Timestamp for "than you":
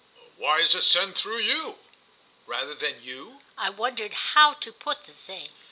2.73-3.41